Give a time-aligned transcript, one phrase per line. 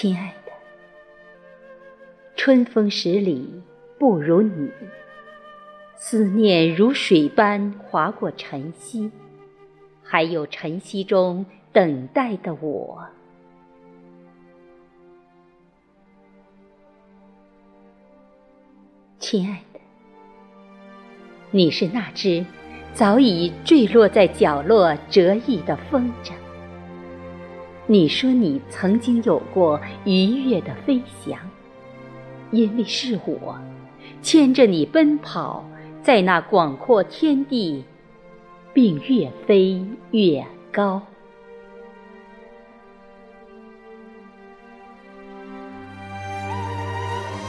[0.00, 0.52] 亲爱的，
[2.36, 3.60] 春风十里
[3.98, 4.70] 不如你，
[5.96, 9.10] 思念如水般划过晨曦，
[10.04, 13.04] 还有晨曦中等待的我。
[19.18, 19.80] 亲爱的，
[21.50, 22.46] 你是那只
[22.94, 26.32] 早已坠落在角落折翼的风筝。
[27.90, 31.38] 你说你曾经有过愉悦的飞翔，
[32.50, 33.58] 因为是我
[34.20, 35.64] 牵着你奔跑
[36.02, 37.82] 在那广阔天地，
[38.74, 41.00] 并越飞越高。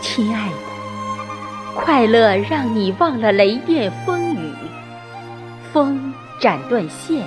[0.00, 0.56] 亲爱的，
[1.74, 4.50] 快乐让你忘了雷电风雨，
[5.74, 7.22] 风斩断线，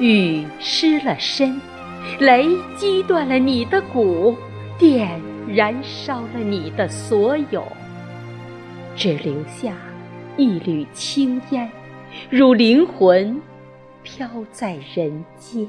[0.00, 1.60] 雨湿了身。
[2.20, 4.34] 雷击断了你的骨，
[4.78, 7.62] 电燃烧了你的所有，
[8.96, 9.76] 只留下
[10.36, 11.70] 一缕青烟，
[12.30, 13.40] 如灵魂
[14.02, 15.68] 飘在人间。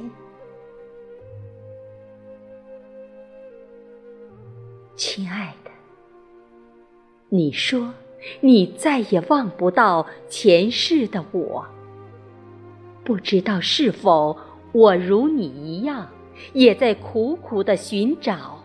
[4.96, 5.72] 亲爱的，
[7.30, 7.94] 你说
[8.40, 11.66] 你再也望不到前世的我，
[13.04, 14.38] 不知道是否
[14.72, 16.08] 我如你一样。
[16.54, 18.64] 也在苦苦的寻找。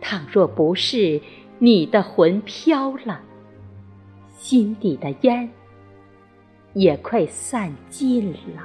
[0.00, 1.20] 倘若不是
[1.58, 3.20] 你的魂飘了，
[4.36, 5.50] 心底的烟
[6.74, 8.62] 也快散尽了。